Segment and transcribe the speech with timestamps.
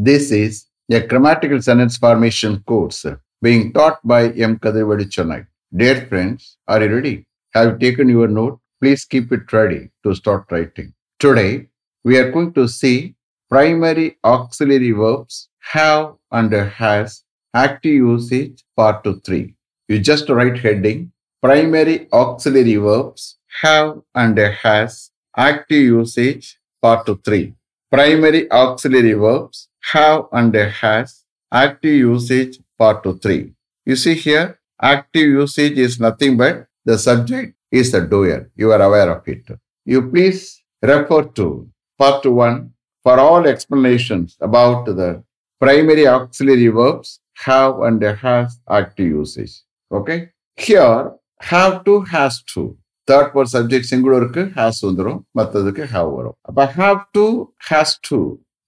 [0.00, 3.04] This is a grammatical sentence formation course
[3.42, 4.56] being taught by M.
[4.56, 5.44] Kadirvadi Chennai.
[5.74, 7.26] Dear friends, are you ready?
[7.52, 8.60] Have you taken your note?
[8.80, 10.94] Please keep it ready to start writing.
[11.18, 11.66] Today,
[12.04, 13.16] we are going to see
[13.50, 19.52] primary auxiliary verbs have and has active usage part 3.
[19.88, 21.10] You just write heading
[21.42, 27.52] primary auxiliary verbs have and has active usage part 3.
[27.90, 33.53] Primary auxiliary verbs have and has active usage part 3.
[33.85, 38.49] You see here, active usage is nothing but the subject is the doer.
[38.55, 39.45] You are aware of it.
[39.85, 42.71] You please refer to part 1
[43.03, 45.23] for all explanations about the
[45.61, 49.61] primary auxiliary verbs have and has active usage.
[49.91, 50.29] Okay?
[50.57, 51.11] Here,
[51.41, 52.77] have to, has to.
[53.11, 57.25] Third person subject சிங்குலருக்கு has வந்துடும் மற்றதுக்கு have வரும் அப்போ have to
[57.69, 58.19] has to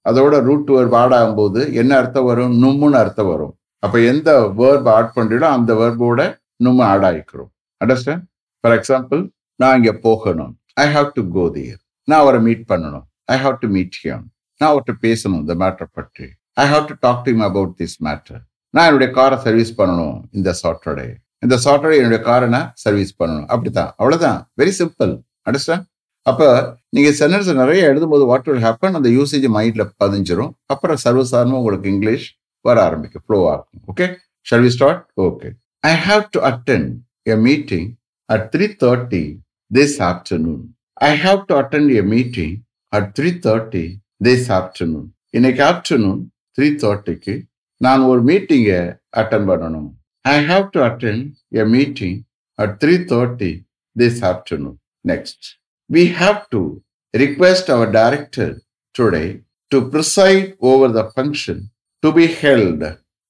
[0.09, 2.53] அதோட root verb add ஆகும்போது என்ன அர்த்தம் வரும்?
[2.63, 3.55] நும்முன்னு அர்த்தம் வரும்.
[3.79, 7.51] அப்போ எந்த வேர்ப் ஆட் பண்ணுறீங்களோ அந்த வேர்போட நும்மு ஆட் ஆகிக்கிறோம்.
[7.85, 8.25] அண்டர்ஸ்டாண்ட்
[8.61, 10.59] ஃபார் எக்ஸாம்பிள் நான் இங்கே போகணும்.
[10.75, 13.07] I have to go there நான் அவரை மீட் பண்ணணும்.
[13.25, 14.25] I have to meet him
[14.57, 16.29] நான் அவர்கிட்ட பேசணும் இந்த மேட்டர் பற்றி.
[16.53, 18.41] I have to talk to about this matter
[18.71, 23.47] நான் என்னுடைய காரை சர்வீஸ் பண்ணணும் இந்த சாட்டர்டே இந்த சாட்டர்டே என்னுடைய காரை நான் சர்வீஸ் பண்ணணும்.
[23.47, 23.95] அப்படித்தான்.
[23.99, 25.13] அவ்வளோதான் வெரி சிம்பிள்
[25.47, 25.87] அண்டர்ஸ்டாண்ட்
[26.23, 30.53] அப்போ நீங்கள் சென்டென்ஸ் நிறைய எழுதும்போது வாட் வில் ஹேப்பன் அந்த யூசேஜ் மைண்டில் பதிஞ்சிரும்.
[30.73, 32.27] அப்புறம் சர்வசாதாரணமாக உங்களுக்கு இங்கிலீஷ்
[32.69, 33.25] வர ஆரம்பிக்கும்.
[33.27, 33.83] ஃப்ளோ ஆகும்.
[33.91, 34.07] Okay
[34.49, 35.51] shall we start okay
[35.91, 36.91] I have to attend
[37.35, 37.87] a meeting
[38.29, 39.23] at three thirty
[39.71, 40.65] this afternoon
[41.11, 42.57] I have to attend a meeting
[42.93, 43.85] at three thirty
[44.29, 45.07] this afternoon
[45.39, 46.21] இன்னைக்கு ஆஃப்டர்நூன்
[46.59, 47.37] த்ரீ தேர்ட்டிக்கு
[47.81, 48.81] நான் ஒரு மீட்டிங்கை
[49.21, 49.89] attend பண்ணணும்.
[50.25, 51.23] I have to attend
[51.63, 52.19] a meeting
[52.59, 53.53] at three thirty
[53.97, 54.77] this afternoon
[55.13, 55.47] next
[55.91, 56.83] we have to
[57.15, 58.49] request our director
[58.95, 61.71] today to preside over the function
[62.03, 62.83] to be held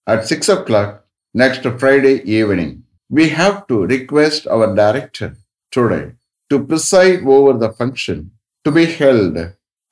[0.07, 2.73] at 6 o'clock next Friday evening.
[3.11, 5.37] We have to request our director
[5.73, 6.13] today
[6.51, 8.31] to preside over the function
[8.65, 9.37] to be held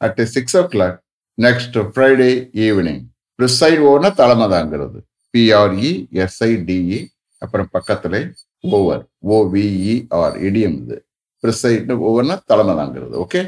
[0.01, 1.01] at 6 o'clock
[1.39, 3.01] next Friday evening.
[3.39, 5.01] Preside over தலைமதாங்கிறது
[5.34, 5.91] P R E
[6.25, 7.01] S I D E
[7.43, 8.15] அப்புறம் பக்கத்துல
[8.61, 10.97] over O V E R idiom இது
[11.43, 13.41] preside ஒவ்வொன்றா தலைமை தாங்கிறது okay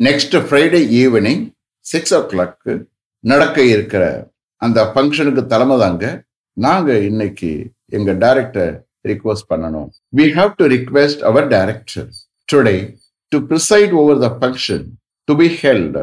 [0.00, 1.42] next Friday evening
[1.86, 2.72] six o'clock
[3.24, 4.04] நடக்க இருக்கிற
[4.62, 6.04] அந்த ஃபங்க்ஷனுக்கு தலைமை தாங்க.
[6.56, 7.50] நாங்கள் இன்னைக்கு
[7.96, 8.72] எங்கள் டைரக்டர்
[9.10, 9.88] ரிக்வஸ்ட் பண்ணணும்.
[10.18, 12.08] We have to request our director
[12.48, 12.76] today
[13.32, 14.84] to preside over the function
[15.28, 15.98] to be held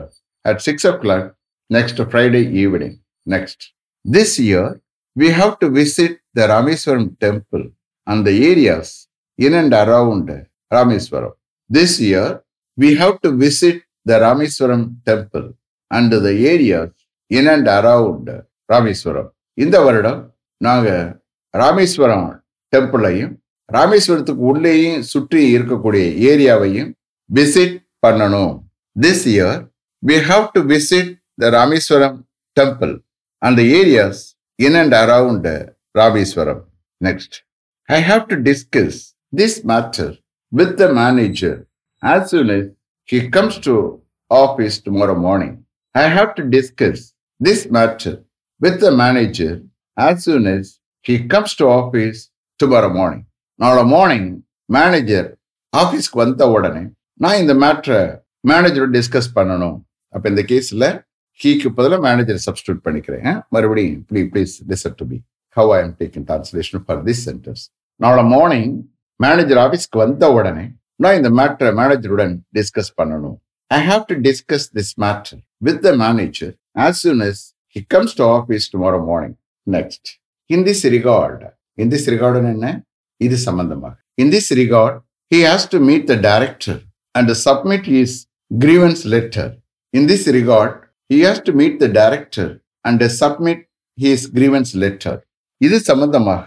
[0.46, 1.28] at six o'clock
[1.70, 2.96] next Friday evening
[3.28, 3.64] next
[4.06, 4.70] this year
[5.16, 7.66] we have to visit the Rameswaram temple
[8.08, 8.94] அந்த areas
[9.40, 10.38] in and around
[10.72, 11.36] Rameswaram
[11.70, 12.34] this year
[12.78, 15.48] we have to visit the Rameswaram temple
[15.92, 16.90] and the areas
[17.32, 18.28] in and around
[18.70, 20.22] Rameswaram இந்த வருடம்
[20.62, 21.04] நாங்கள்
[21.54, 22.28] ராமேஸ்வரம்
[22.74, 23.34] டெம்பிளையும்
[23.70, 26.90] ராமேஸ்வரத்துக்கு உள்ளேயும் சுற்றி இருக்கக்கூடிய ஏரியாவையும்
[27.30, 28.54] விசிட் பண்ணணும்
[28.96, 29.60] this year
[30.04, 32.18] we have to visit the Rameswaram
[32.58, 32.94] temple
[33.42, 34.22] and areas
[34.60, 35.50] in and around
[35.96, 36.64] Rameswaram
[37.02, 37.38] next
[37.90, 39.00] I have to discuss
[39.34, 40.14] this matter
[40.52, 41.54] with the manager
[42.04, 42.64] as soon as
[43.10, 43.74] he comes to
[44.32, 45.54] office tomorrow morning.
[45.96, 47.00] I have to discuss
[47.42, 48.14] this matter
[48.62, 49.52] with the manager
[49.98, 50.64] as soon as
[51.06, 52.20] he comes to office
[52.60, 53.24] tomorrow morning.
[53.60, 54.30] நாளை morning
[54.70, 55.28] manager
[55.74, 56.84] ஆஃபீஸ்க்கு வந்த உடனே
[57.20, 58.00] நான் இந்த மேட்ரை
[58.44, 59.76] மேனேஜரோட discuss பண்ணணும்
[60.14, 60.86] அப்போ இந்த கேஸில்
[61.40, 65.18] ஹீக்கு பதிலாக மேனேஜர் சப்ஸ்டியூட் பண்ணிக்கிறேன் மறுபடியும் please please listen to be
[65.58, 67.64] how I am taking translation for this sentence
[68.00, 68.74] நாளை மார்னிங்
[69.24, 70.66] மேனேஜர் ஆஃபீஸ்க்கு வந்த உடனே
[71.04, 73.38] நான் இந்த மேட்டரை மேனேஜருடன் டிஸ்கஸ் பண்ணணும்.
[73.72, 76.54] I have to discuss this matter with the manager
[76.86, 77.42] as soon as
[77.76, 79.36] he comes to office tomorrow morning
[79.68, 80.10] next
[80.50, 81.44] in this regard
[81.82, 82.70] in this ரிகார்டுன்னு என்ன?
[83.22, 83.96] இது சம்பந்தமாக.
[84.22, 84.98] In this regard
[85.32, 86.80] he has to meet the director
[87.16, 88.16] and submit his
[88.52, 89.52] grievance letter
[89.94, 90.78] in this regard
[91.10, 92.52] he has to meet the director
[92.90, 93.64] and submit
[93.98, 95.20] his grievance letter
[95.62, 96.46] இது சம்பந்தமாக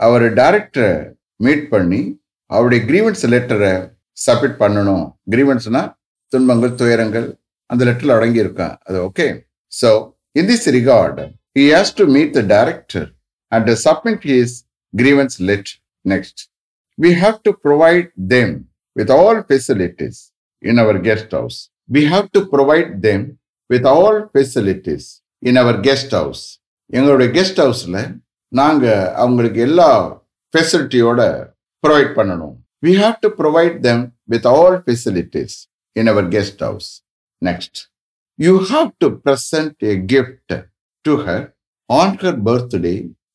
[0.00, 0.92] அவர் டைரக்டரை
[1.44, 2.00] meet பண்ணி
[2.50, 3.72] அவருடைய grievance லெட்டரை
[4.18, 5.04] submit பண்ணணும்.
[5.32, 5.82] கிரீவன்ஸ்னா
[6.32, 7.26] துன்பங்கள் துயரங்கள்
[7.70, 9.26] அந்த லெட்டர்ல அடங்கி இருக்கான் அது okay
[9.72, 9.90] so
[10.36, 11.20] in this regard
[11.58, 13.06] he has to meet the director
[13.52, 14.56] and submit his
[14.94, 15.70] grievance let
[16.04, 16.42] next
[16.98, 18.54] we have to provide them
[18.96, 20.20] with all facilities
[20.62, 21.58] in our guest house
[21.88, 23.24] we have to provide them
[23.70, 25.08] with all facilities
[25.42, 26.44] in our guest house
[26.90, 28.00] எங்களுடைய guest ஹவுஸில்
[28.52, 29.90] நாங்கள் அவங்களுக்கு எல்லா
[30.54, 31.20] ஃபெசிலிட்டியோட
[31.84, 32.54] provide பண்ணணும்.
[32.86, 35.56] We have to provide them with all facilities
[36.00, 36.88] in our guest house
[37.42, 37.80] next
[38.38, 40.54] you have to present a gift
[41.04, 41.44] to her
[41.90, 42.94] on her birthday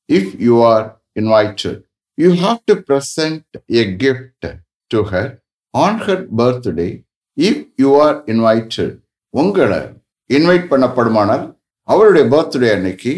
[0.10, 0.88] if you are
[1.22, 1.81] invited
[2.18, 4.48] you have to present a gift
[4.92, 5.30] to her
[5.74, 6.90] on her birthday
[7.38, 8.96] if you are invited
[9.34, 9.81] உங்களை
[10.30, 11.46] invite பண்ணப்படுமானால்
[11.88, 13.13] அவளுடைய birthday அன்னைக்கு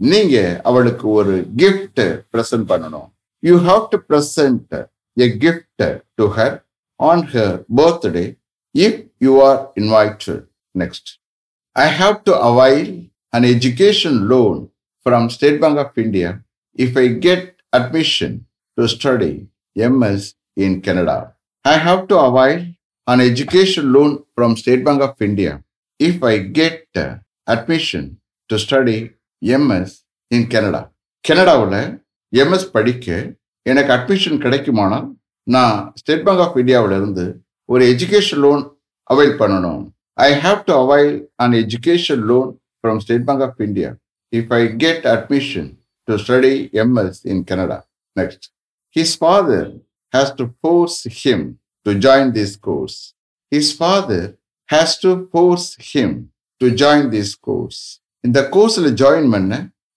[0.00, 0.36] நீங்க
[0.68, 2.00] அவளுக்கு ஒரு gift
[2.32, 3.08] present பண்ணணும்.
[3.49, 4.65] You have to present
[5.25, 5.81] a gift
[6.17, 6.51] to her
[7.09, 8.37] on her birthday
[8.73, 10.47] if you are invited.
[10.73, 11.19] Next.
[11.75, 14.69] I have to avail an education loan
[15.03, 16.43] from State Bank of India
[16.75, 17.41] if I get
[17.73, 18.45] admission
[18.77, 21.33] to study MS in Canada.
[21.65, 22.73] I have to avail
[23.07, 25.63] an education loan from State Bank of India
[25.99, 27.15] if I get uh,
[27.47, 28.19] admission
[28.49, 28.99] to study
[29.41, 29.89] MS
[30.31, 30.81] in Canada.
[31.27, 31.75] கனடாவில்
[32.32, 33.06] MS படிக்க
[33.62, 35.06] எனக்கு admission கிடைக்குமானால்
[35.46, 37.24] நான் State Bank of இந்தியாவிலிருந்து
[37.68, 38.62] ஒரு education loan
[39.10, 39.82] avail பண்ணணும்.
[40.14, 43.90] I have to avail an education loan from State Bank of India
[44.32, 45.68] if I get admission
[46.08, 47.78] to study MS in Canada
[48.16, 48.46] next
[48.96, 49.68] his father
[50.14, 51.46] has to force him
[51.86, 52.98] to join this course
[53.52, 54.28] his father
[54.68, 56.16] has to force him
[56.60, 57.82] to join this course
[58.20, 59.52] இந்த கோர்ஸில் join பண்ண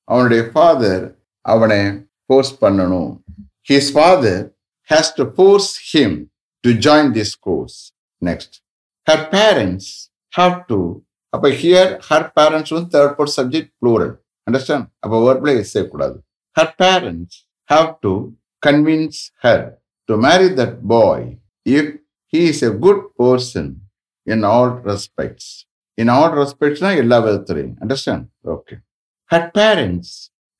[0.07, 1.03] அவனுடைய father
[1.45, 1.81] அவனை
[2.29, 3.11] course பண்ணணும்.
[3.71, 4.41] His father
[4.89, 6.15] has to force him
[6.63, 7.77] to join this course
[8.21, 8.55] next
[9.07, 9.91] her parents
[10.33, 10.79] have to
[11.33, 14.13] அப்போ here her parents வந்து third person subject plural
[14.47, 16.17] understand அப்போ ஒர்க்ல எஸ் செய்யக்கூடாது
[16.55, 17.37] her parents
[17.69, 18.13] have to
[18.63, 19.65] convince her
[20.09, 21.25] to marry that boy
[21.77, 21.91] if
[22.33, 23.69] he is a good person
[24.27, 25.49] in all respects
[25.97, 27.75] in all ரெஸ்பெக்ட்ஸ்னா எல்லா விதத்துலையும்.
[27.83, 28.75] Understand okay
[29.31, 30.13] her parents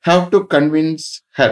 [0.10, 1.08] have to convince
[1.40, 1.52] her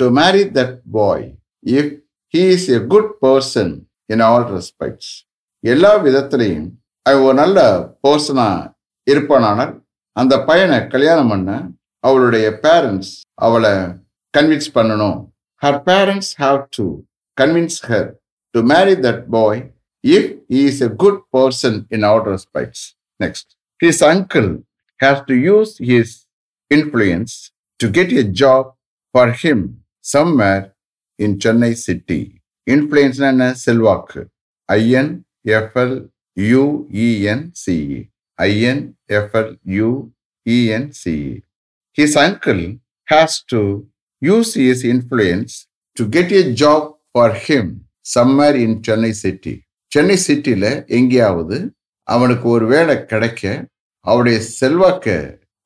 [0.00, 1.24] to marry that boy
[1.64, 1.92] if
[2.34, 3.72] he is a good person
[4.08, 5.10] in all respects
[5.64, 6.68] எல்லா விதத்திலையும்
[7.06, 7.58] அவ ஒரு நல்ல
[8.06, 8.48] பர்சனா
[9.06, 9.72] இருப்பானால்
[10.16, 11.50] அந்த பையனை கல்யாணம் பண்ண
[12.04, 13.72] அவளுடைய பேரண்ட்ஸ் அவளை
[14.34, 15.18] கன்வின்ஸ் பண்ணணும்.
[15.62, 16.86] Her parents have to
[17.36, 18.08] convince her
[18.54, 19.60] to marry that boy
[20.04, 22.84] if he is a good person in all respects
[23.20, 23.50] next
[23.80, 24.50] his uncle
[25.00, 26.14] has to use his
[26.70, 27.36] influence
[27.80, 28.68] to get a job
[29.14, 29.64] for him
[30.04, 30.64] somewhere
[31.18, 32.20] in Chennai city
[32.66, 34.22] இன்ஃப்ளூயன்ஸ்னா என்ன செல்வாக்கு
[34.68, 35.12] IN
[35.58, 35.96] FL
[36.36, 38.00] UENCE
[38.38, 38.82] IN
[39.18, 41.30] FL UENCE
[41.98, 42.62] his uncle
[43.08, 43.60] has to
[44.22, 45.54] use his influence
[45.96, 47.70] to get a job for him
[48.14, 49.54] summer in Chennai city
[49.92, 51.58] Chennai சிட்டியில் எங்கேயாவது
[52.08, 53.42] அவனுக்கு ஒரு வேலை கிடைக்க
[54.04, 55.06] அவருடைய செல்வாக்க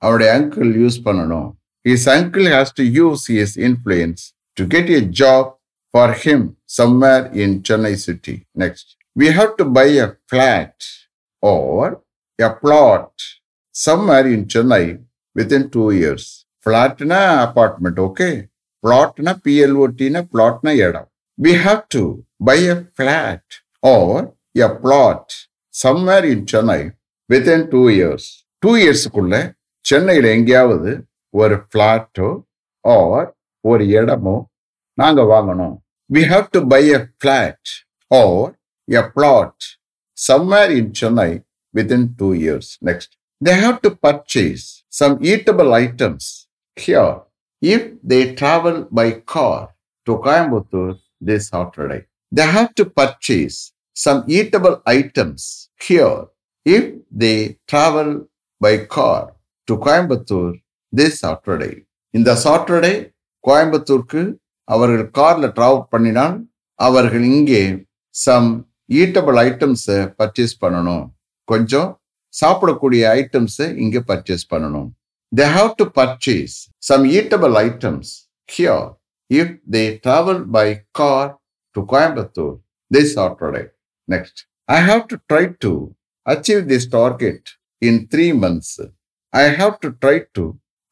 [0.03, 1.50] அவருடைய அங்கிள் யூஸ் பண்ணணும்.
[1.84, 4.25] His uncle has to use his influence
[4.56, 5.50] to get a job
[5.94, 6.46] for him
[6.81, 10.75] somewhere in Chennai city next we have to buy a flat
[11.43, 12.02] or
[12.38, 13.12] a plot
[13.75, 14.84] somewhere in Chennai
[15.37, 16.46] within two years.
[16.67, 18.49] Flatna apartment, okay?
[18.85, 21.08] Plotna PLOTna plotna இடம்.
[21.38, 22.02] We have to
[22.40, 23.44] buy a flat
[23.82, 24.17] or
[24.58, 25.26] a plot
[25.75, 26.82] somewhere in Chennai
[27.31, 28.25] within two years.
[28.62, 29.37] Two இயர்ஸுக்குள்ள
[29.85, 30.90] சென்னையில் எங்கேயாவது
[31.40, 32.31] ஒரு ஃப்ளாட்டோ
[32.96, 33.29] R
[33.70, 34.37] ஒரு இடமோ
[34.99, 35.76] நாங்கள் வாங்கணும்
[36.11, 37.70] we have to buy a flat
[38.11, 38.50] or
[38.88, 39.55] a plot
[40.14, 41.43] somewhere in Chennai
[41.75, 42.79] within two years.
[42.81, 47.20] Next, they have to purchase some eatable items here
[47.62, 49.71] if they travel by car
[50.07, 52.04] to Coimbatore this Saturday.
[52.33, 56.26] They have to purchase some eatable items here
[56.66, 58.28] if they travel
[58.61, 59.35] by car
[59.68, 60.61] to Coimbatore
[60.92, 61.70] this Saturday
[62.14, 62.94] இந்த Saturday
[63.44, 64.22] கோயம்புத்தூருக்கு
[64.68, 66.37] அவர்கள் காரில் travel பண்ணினால்
[66.78, 67.62] அவர்கள் இங்கே
[68.14, 68.50] some
[69.02, 71.04] eatable ஐட்டம்ஸை purchase பண்ணணும்.
[71.49, 71.90] கொஞ்சம்
[72.34, 74.88] சாப்பிடக்கூடிய ஐட்டம்ஸை இங்கே பர்ச்சேஸ் பண்ணணும்.
[75.32, 78.11] They have to purchase some eatable items
[78.49, 78.87] here
[79.30, 80.66] if they travel by
[81.00, 81.30] car
[81.76, 82.54] to Coimbatore
[82.90, 83.62] this Saturday
[84.08, 85.72] next I have to try to
[86.26, 87.49] achieve this target
[87.82, 88.75] in three months
[89.32, 90.44] I have to try to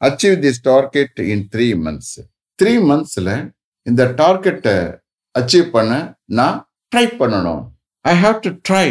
[0.08, 2.14] achieve this target in three months
[2.58, 3.32] three மந்த்ஸில்
[3.86, 4.76] இந்த டார்கெட்டை
[5.34, 5.92] achieve பண்ண
[6.40, 6.58] நான்
[6.94, 7.64] try பண்ணணும்
[8.04, 8.86] I have to try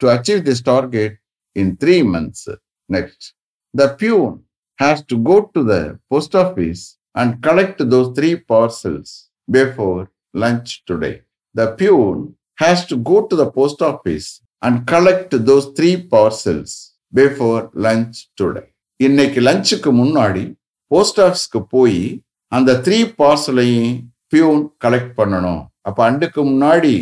[0.00, 1.12] to achieve this target
[1.56, 2.48] in three months.
[2.88, 3.34] Next,
[3.74, 4.32] the peon
[4.78, 6.82] has to go to the post office
[7.14, 9.08] and collect those three parcels
[9.48, 10.00] before
[10.34, 11.14] lunch today.
[11.54, 12.16] The peon
[12.58, 14.28] has to go to the post office
[14.62, 16.70] and collect those three parcels
[17.12, 18.68] before lunch today.
[18.96, 20.54] இன்னைக்கு லஞ்சுக்கு முன்னாடி
[20.86, 25.66] post ஆஃபீஸ்க்கு போய் அந்த three பார்சலையும் peon collect பண்ணணும்.
[25.80, 26.92] அப்ப அண்டுக்கு முன்னாடி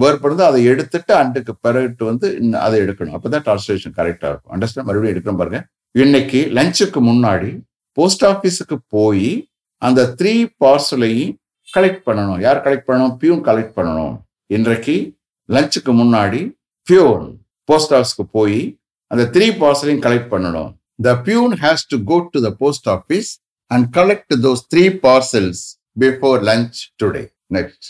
[0.00, 3.14] verb பண்ணது அதை எடுத்துட்டு அண்டுக்கு பிறகு வந்து அதை எடுக்கணும்.
[3.16, 4.52] அப்பதான் டிரான்ஸ்லேஷன் கரெக்டா இருக்கும்.
[4.54, 5.66] அண்டர்ஸ்டாண்ட் மறுபடியும் எடுக்கணும் பாருங்க.
[5.90, 7.60] இன்னைக்கு லஞ்சுக்கு முன்னாடி
[7.92, 11.34] போஸ்ட் ஆஃபீஸுக்கு போய் அந்த த்ரீ பார்சலையும்
[11.76, 12.40] கலெக்ட் பண்ணணும்.
[12.40, 13.16] யார் கலெக்ட் பண்ணணும்?
[13.16, 14.14] பியூன் கலெக்ட் பண்ணணும்.
[14.46, 15.16] இன்றைக்கு
[15.48, 16.40] லஞ்சுக்கு முன்னாடி
[16.82, 17.26] பியூன்
[17.64, 20.70] போஸ்ட் ஆஃபீஸ்க்கு போய் அந்த த்ரீ பார்சலையும் கலெக்ட் பண்ணணும்.
[21.01, 23.31] the peon has to go to the post office
[23.71, 25.63] and collect those three parcels
[25.97, 27.23] before lunch today
[27.57, 27.87] next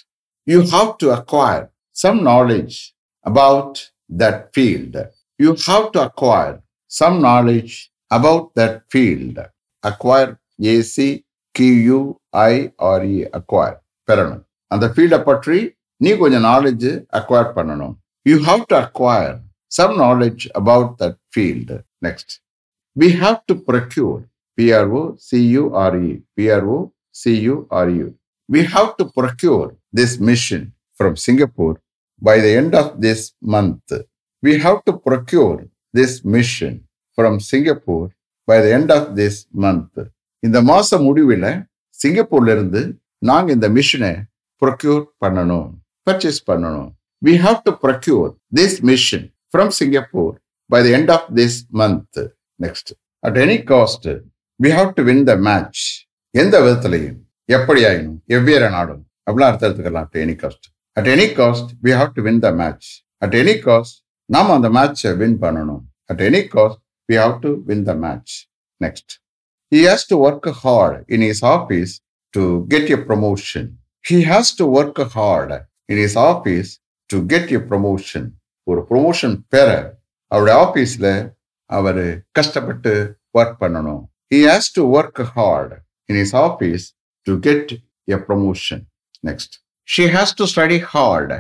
[0.48, 2.78] you have to acquire some knowledge
[3.26, 3.80] about
[4.18, 4.98] that field
[5.40, 6.56] you have to acquire
[6.92, 7.74] some knowledge
[8.12, 9.40] about that field
[9.84, 10.32] acquire
[10.72, 11.10] A C
[11.56, 15.60] Q U I R E acquire பெறணும் அந்த ஃபீல்டை பற்றி
[16.02, 16.88] நீ கொஞ்சம் knowledge
[17.20, 17.96] acquire பண்ணணும்
[18.26, 19.38] you have to acquire
[19.72, 22.34] some knowledge about that field next
[22.97, 24.21] We have to procure
[24.59, 26.79] PRO CURE PRO
[27.23, 28.07] CURE
[28.49, 29.69] we have to procure
[29.99, 30.67] this machine
[31.01, 31.77] from Singapore
[32.23, 33.91] by the end of this month.
[34.43, 35.59] We have to procure
[35.95, 36.79] this machine
[37.19, 38.09] from Singapore
[38.49, 39.97] by the end of this month.
[40.43, 41.49] இந்த மாசம் முடிவில்
[41.99, 42.83] சிங்கப்பூர்ல இருந்து
[43.23, 44.13] நாங்க இந்த மிஷினை
[44.63, 45.69] procure பண்ணணும்
[46.07, 46.89] purchase பண்ணணும்.
[47.23, 50.33] We have to procure this machine from Singapore
[50.71, 52.21] by the end of this month
[52.63, 54.09] next at any cost
[54.63, 55.83] we have to win the match
[56.31, 57.21] எந்த விதத்திலையும்.
[57.45, 59.05] எப்படி ஆயினும் எவ்வேறு நாடும்.
[59.31, 62.89] அப்படிலாம் அர்த்தம் எடுத்துக்கலாம் at any cost at any cost we have to win the match
[63.19, 63.97] at any cost
[64.33, 65.83] நாம அந்த மேட்சை வின் பண்ணணும்.
[66.05, 66.81] At any cost
[67.13, 68.35] we have to win the match
[68.85, 69.13] next
[69.73, 71.93] He has to work hard in his office
[72.35, 72.43] to
[72.73, 73.65] get a promotion.
[74.11, 75.51] He has to work hard
[75.91, 76.71] in his office
[77.11, 78.25] to get a promotion.
[78.63, 79.69] ஒரு promotion பெற
[80.27, 81.07] அவருடைய ஆபீஸ்ல
[81.79, 82.03] அவர்
[82.39, 82.93] கஷ்டப்பட்டு
[83.39, 84.03] work பண்ணணும்.
[84.33, 85.75] He has to work hard
[86.09, 86.87] in his office
[87.27, 87.73] to get
[88.09, 88.83] a promotion
[89.29, 89.55] next
[89.89, 91.35] she has to study hard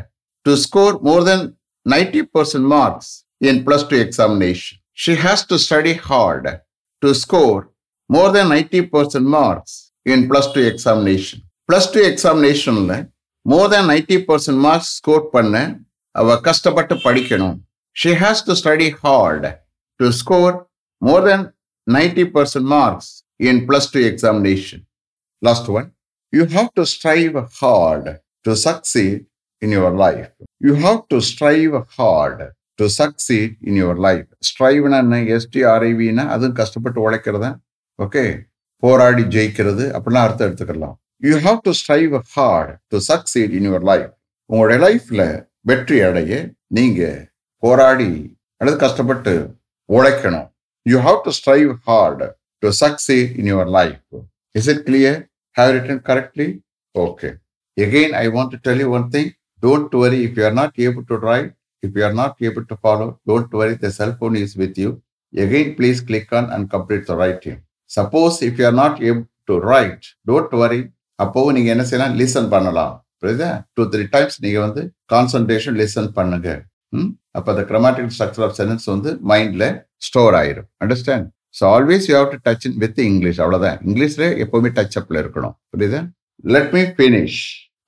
[0.47, 1.45] to score more than
[1.87, 3.11] ninety percent marks
[3.51, 6.49] in plus two examination she has to study hard
[7.03, 7.61] to score
[8.11, 11.39] more than 90% marks in plus 2 examination.
[11.69, 12.95] Plus 2 examinationல
[13.47, 15.55] more than 90% marks score பண்ண
[16.15, 17.57] அவ கஷ்டப்பட்டு படிக்கணும்.
[17.97, 19.45] She has to study hard
[20.03, 20.53] to score
[21.03, 21.41] more than
[21.87, 23.07] 90% marks
[23.41, 24.81] in plus two examination.
[25.43, 25.87] Last one,
[26.33, 28.05] you have to strive hard
[28.47, 29.27] to succeed
[29.63, 30.31] in your life.
[30.61, 32.41] You have to strive hard
[32.79, 37.51] to succeed in your life ஸ்ட்ரைவ்னா என்ன எஸ்டிஆர்ஐவினா அதுவும் கஷ்டப்பட்டு உழைக்கிறதா
[37.99, 38.25] okay
[38.83, 44.11] போராடி ஜெயிக்கிறது அப்படிலாம் அர்த்தம் எடுத்துக்கலாம் you have to strive hard to succeed in your life
[44.51, 45.27] உங்களுடைய லைஃப்பில்
[45.71, 46.39] வெற்றி அடைய
[46.79, 47.19] நீங்கள்
[47.63, 48.11] போராடி
[48.61, 49.35] அல்லது கஷ்டப்பட்டு
[49.89, 50.49] உழைக்கணும்.
[50.87, 52.25] You have to strive hard
[52.63, 54.01] to succeed in your life
[54.59, 55.21] is it clear
[55.57, 56.49] have written correctly
[56.95, 57.31] okay
[57.77, 59.31] again I want to tell you one thing
[59.63, 61.51] don't worry if you are not able to write
[61.87, 64.91] if you are not able to follow don't worry the cellphone is with you
[65.45, 67.59] again please click on and complete the writing.
[67.91, 70.81] Suppose if you are not able to write don't worry
[71.23, 72.15] அப்போ நீங்க என்ன செய்யலாம்?
[72.21, 72.93] Listen பண்ணலாம்.
[73.21, 73.49] புரியுதா?
[73.75, 76.49] Two three times நீங்க வந்து concentration listen பண்ணுங்க.
[77.39, 79.67] அப்போ அந்த கிரமாட்டிக்கல் ஸ்ட்ரக்சர் ஆஃப் சென்டென்ஸ் வந்து மைண்டில்
[80.09, 80.69] ஸ்டோர் ஆயிரும்.
[80.85, 81.27] Understand
[81.59, 85.55] so always you have to touch in with English அவ்வளோதான் இங்கிலீஷ்ல எப்பவுமே டச் அப்ல இருக்கணும்.
[85.73, 86.01] புரியுதா?
[86.55, 87.41] Let me finish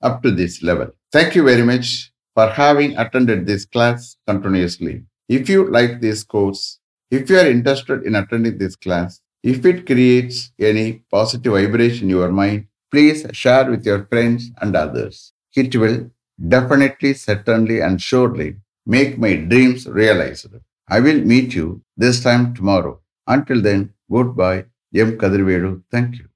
[0.09, 1.91] up to this level thank you very much
[2.37, 4.95] for having attended this class continuously
[5.37, 6.63] if you like this course
[7.11, 12.35] if you are interested in attending this class if it creates any positive vibration your
[12.41, 15.21] mind please share with your friends and others
[15.57, 15.99] it will
[16.39, 18.49] definitely certainly and surely
[18.85, 20.47] make my dreams realized.
[20.87, 23.01] I will meet you this time tomorrow.
[23.27, 24.65] Until then, goodbye.
[24.93, 25.17] M.
[25.17, 25.83] Kadirvedu.
[25.91, 26.27] Thank you.